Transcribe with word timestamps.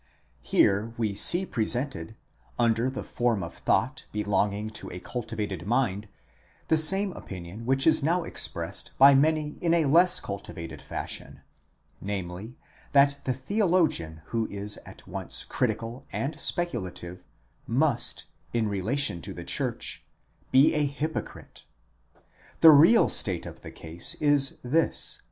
}Here 0.41 0.95
we 0.97 1.13
see 1.13 1.45
presented, 1.45 2.15
under 2.57 2.89
the 2.89 3.03
form 3.03 3.43
of 3.43 3.57
thought 3.59 4.07
belonging 4.11 4.71
to 4.71 4.89
a 4.89 4.99
cultivated 4.99 5.67
mind, 5.67 6.07
the 6.69 6.77
same 6.77 7.11
opinion 7.11 7.67
which 7.67 7.85
is 7.85 8.01
now 8.01 8.23
expressed 8.23 8.97
by 8.97 9.13
many 9.13 9.59
in 9.61 9.75
a 9.75 9.85
less 9.85 10.19
cultivated 10.19 10.81
fashion: 10.81 11.41
namely, 12.01 12.57
that 12.93 13.19
the 13.25 13.33
theologian 13.33 14.21
who 14.33 14.47
is 14.47 14.77
at 14.87 15.07
once 15.07 15.43
critical 15.43 16.07
and 16.11 16.39
speculative, 16.39 17.27
must 17.67 18.25
in 18.53 18.67
relation 18.67 19.21
to 19.21 19.35
the 19.35 19.43
church 19.45 20.03
be 20.49 20.73
a 20.73 20.83
hypocrite. 20.83 21.63
The 22.61 22.71
real 22.71 23.07
state 23.07 23.45
of 23.45 23.61
the 23.61 23.69
case 23.71 24.15
is 24.15 24.57
this. 24.63 25.19